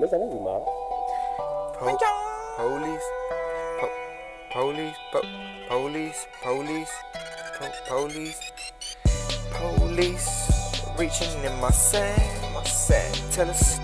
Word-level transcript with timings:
mấy 0.00 0.08
sao 0.10 0.20
nó 0.20 0.26
bị 0.26 0.40
mở 0.40 0.58
Po- 1.80 1.86
police, 2.58 3.04
po- 3.80 3.88
police, 4.54 4.96
po- 5.12 5.28
police, 5.70 6.18
police, 6.44 6.92
po- 7.60 7.74
police, 7.88 8.40
police, 9.52 10.28
reaching 10.98 11.42
in 11.44 11.60
my 11.60 11.70
sack, 11.70 12.20
my 12.54 12.62
sack. 12.64 13.12
Tell 13.36 13.48
us, 13.50 13.78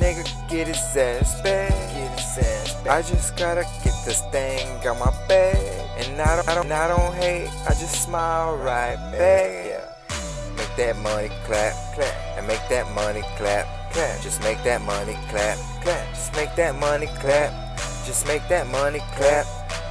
nigga, 0.00 0.24
get 0.50 0.66
his 0.68 0.96
ass 0.96 1.34
back, 1.44 1.70
get 1.94 2.10
his 2.18 2.38
ass 2.38 2.74
back. 2.84 2.98
I 2.98 3.02
just 3.02 3.36
gotta 3.36 3.64
get 3.84 3.94
this 4.06 4.22
thing 4.32 4.66
out 4.88 4.98
my 4.98 5.12
bag, 5.28 5.56
and 5.98 6.20
I 6.20 6.36
don't, 6.36 6.48
I 6.48 6.54
don't, 6.54 6.72
I 6.72 6.88
don't 6.88 7.14
hate. 7.14 7.48
I 7.68 7.74
just 7.74 8.02
smile 8.02 8.56
right 8.56 8.96
back. 9.12 9.50
Yeah. 9.66 9.84
Make 10.56 10.76
that 10.76 10.96
money 10.96 11.28
clap, 11.46 11.74
clap, 11.94 12.14
and 12.38 12.46
make 12.46 12.62
that 12.70 12.86
money 12.94 13.22
clap, 13.36 13.66
clap. 13.94 14.20
Just 14.20 14.42
make 14.42 14.62
that 14.64 14.82
money 14.82 15.16
clap, 15.30 15.56
clap. 15.82 16.06
Just 16.12 16.34
make 16.34 16.54
that 16.56 16.74
money 16.74 17.06
clap. 17.20 17.78
Just 18.04 18.26
make 18.26 18.46
that 18.48 18.66
money 18.66 19.00
clap. 19.14 19.46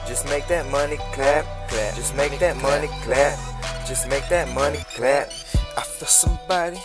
Just 0.07 0.25
make 0.25 0.45
that 0.47 0.69
money 0.69 0.97
clap, 1.13 1.45
clap. 1.69 1.95
Just 1.95 2.15
make 2.15 2.37
that 2.39 2.57
money 2.61 2.89
clap. 3.03 3.39
Just 3.87 4.07
make 4.09 4.27
that 4.29 4.53
money 4.53 4.83
clap. 4.93 5.29
I 5.77 5.81
feel 5.81 6.07
somebody 6.07 6.79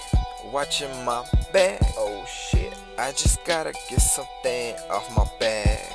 watching 0.52 0.90
my 1.04 1.24
back. 1.52 1.80
Oh 1.98 2.24
shit. 2.26 2.72
I 2.98 3.10
just 3.12 3.44
gotta 3.44 3.72
get 3.90 4.00
something 4.00 4.74
off 4.90 5.14
my 5.16 5.26
bag. 5.38 5.92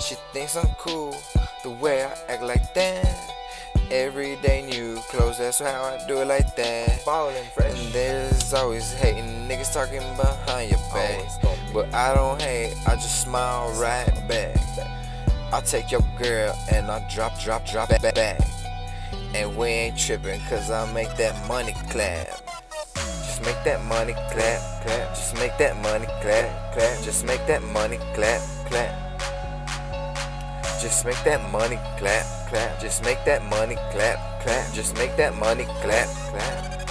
She 0.00 0.16
thinks 0.32 0.56
I'm 0.56 0.68
cool 0.78 1.14
the 1.62 1.70
way 1.70 2.02
I 2.02 2.12
act 2.28 2.42
like 2.42 2.74
that. 2.74 3.30
Everyday 3.90 4.61
new 4.61 4.61
clothes, 5.12 5.36
that's 5.36 5.58
how 5.58 5.82
I 5.82 6.02
do 6.08 6.22
it 6.22 6.26
like 6.26 6.56
that. 6.56 7.04
Ballin' 7.04 7.44
fresh. 7.54 7.78
And 7.78 7.92
there's 7.92 8.54
always 8.54 8.94
hating 8.94 9.46
niggas 9.46 9.72
talking 9.74 10.00
behind 10.16 10.70
your 10.70 10.80
back. 10.94 11.28
But 11.74 11.92
I 11.92 12.14
don't 12.14 12.40
hate, 12.40 12.74
I 12.86 12.94
just 12.94 13.20
smile 13.20 13.70
right 13.78 14.10
back. 14.26 14.56
I 15.52 15.60
take 15.60 15.90
your 15.90 16.00
girl 16.18 16.58
and 16.72 16.90
I 16.90 17.06
drop, 17.10 17.38
drop, 17.38 17.66
drop 17.66 17.90
it 17.90 18.00
back. 18.14 18.40
And 19.34 19.54
we 19.54 19.68
ain't 19.68 19.98
tripping 19.98 20.40
cause 20.48 20.70
I 20.70 20.90
make 20.92 21.14
that 21.18 21.36
money 21.46 21.74
clap. 21.90 22.28
Just 22.94 23.42
make 23.42 23.62
that 23.64 23.84
money 23.84 24.14
clap, 24.14 24.82
clap. 24.82 25.14
Just 25.14 25.34
make 25.34 25.58
that 25.58 25.76
money 25.82 26.06
clap, 26.22 26.72
clap. 26.72 27.02
Just 27.02 27.26
make 27.26 27.46
that 27.46 27.62
money 27.62 27.98
clap, 28.14 28.40
clap. 28.66 29.11
Just 30.82 31.04
make 31.04 31.22
that 31.22 31.40
money 31.52 31.78
clap, 31.96 32.26
clap. 32.48 32.80
Just 32.80 33.04
make 33.04 33.24
that 33.24 33.44
money 33.44 33.76
clap, 33.92 34.42
clap. 34.42 34.72
Just 34.72 34.96
make 34.96 35.14
that 35.16 35.32
money 35.36 35.64
clap, 35.80 36.08
clap. 36.08 36.81